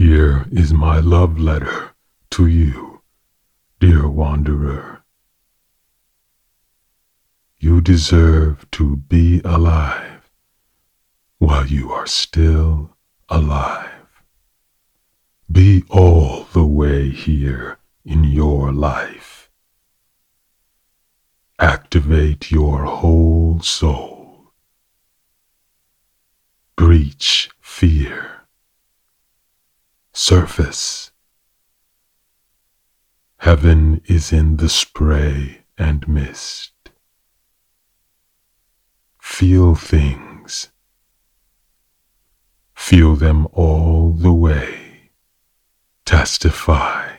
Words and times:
Here 0.00 0.46
is 0.50 0.72
my 0.72 0.98
love 0.98 1.38
letter 1.38 1.90
to 2.30 2.46
you, 2.46 3.02
dear 3.80 4.08
wanderer. 4.08 5.02
You 7.58 7.82
deserve 7.82 8.64
to 8.70 8.96
be 8.96 9.42
alive 9.44 10.30
while 11.36 11.66
you 11.66 11.92
are 11.92 12.06
still 12.06 12.96
alive. 13.28 14.22
Be 15.52 15.84
all 15.90 16.44
the 16.54 16.64
way 16.64 17.10
here 17.10 17.76
in 18.02 18.24
your 18.24 18.72
life. 18.72 19.50
Activate 21.58 22.50
your 22.50 22.84
whole 22.84 23.60
soul. 23.60 24.54
Breach 26.74 27.50
fear. 27.60 28.29
Surface. 30.30 31.10
Heaven 33.38 34.00
is 34.04 34.32
in 34.32 34.58
the 34.58 34.68
spray 34.68 35.62
and 35.76 36.06
mist. 36.06 36.70
Feel 39.20 39.74
things. 39.74 40.68
Feel 42.76 43.16
them 43.16 43.48
all 43.50 44.12
the 44.12 44.32
way. 44.32 45.10
Testify. 46.04 47.16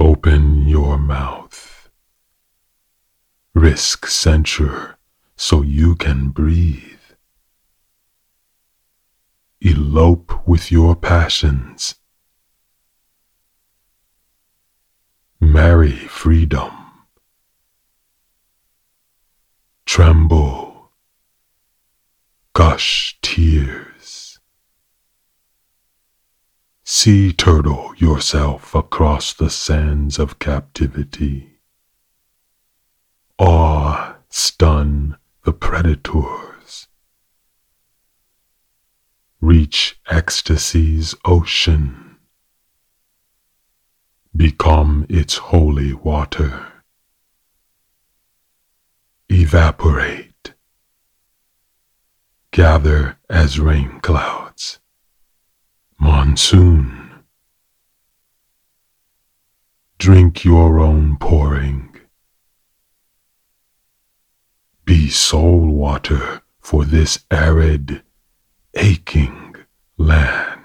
Open 0.00 0.66
your 0.66 0.98
mouth. 0.98 1.90
Risk 3.54 4.08
censure 4.08 4.98
so 5.36 5.62
you 5.62 5.94
can 5.94 6.30
breathe. 6.30 7.14
Elope 9.60 10.27
with 10.48 10.72
your 10.72 10.96
passions. 10.96 11.96
Marry 15.38 15.90
freedom. 15.92 16.72
Tremble. 19.84 20.90
Gush 22.54 23.18
tears. 23.20 24.38
Sea 26.82 27.34
turtle 27.34 27.92
yourself 27.98 28.74
across 28.74 29.34
the 29.34 29.50
sands 29.50 30.18
of 30.18 30.38
captivity. 30.38 31.58
Awe 33.38 34.16
stun 34.30 35.18
the 35.44 35.52
predators. 35.52 36.47
Reach 39.58 39.98
ecstasy's 40.08 41.16
ocean. 41.24 42.16
Become 44.36 45.04
its 45.08 45.36
holy 45.50 45.92
water. 45.92 46.84
Evaporate. 49.28 50.54
Gather 52.52 53.18
as 53.28 53.58
rain 53.58 53.98
clouds. 54.00 54.78
Monsoon. 55.98 57.24
Drink 59.98 60.44
your 60.44 60.78
own 60.78 61.16
pouring. 61.16 61.96
Be 64.84 65.10
soul 65.10 65.66
water 65.66 66.42
for 66.60 66.84
this 66.84 67.24
arid, 67.32 68.04
aching 68.74 69.47
land. 69.98 70.57